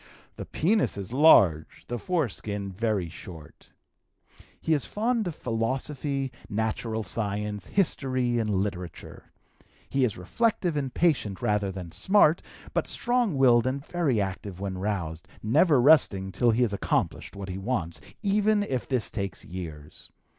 The 0.35 0.47
penis 0.47 0.97
is 0.97 1.13
large, 1.13 1.85
the 1.85 1.99
foreskin 1.99 2.71
very 2.71 3.07
short. 3.07 3.71
He 4.59 4.73
is 4.73 4.83
fond 4.83 5.27
of 5.27 5.35
philosophy, 5.35 6.31
natural 6.49 7.03
science, 7.03 7.67
history, 7.67 8.39
and 8.39 8.49
literature. 8.49 9.31
He 9.87 10.03
is 10.03 10.17
reflective 10.17 10.75
and 10.75 10.91
patient 10.91 11.39
rather 11.39 11.71
than 11.71 11.91
smart, 11.91 12.41
but 12.73 12.87
strong 12.87 13.37
willed 13.37 13.67
and 13.67 13.85
very 13.85 14.19
active 14.19 14.59
when 14.59 14.79
roused, 14.79 15.27
never 15.43 15.79
resting 15.79 16.31
till 16.31 16.49
he 16.49 16.63
has 16.63 16.73
accomplished 16.73 17.35
what 17.35 17.49
he 17.49 17.59
wants, 17.59 18.01
even 18.23 18.63
if 18.63 18.87
this 18.87 19.11
takes 19.11 19.45
years. 19.45 20.09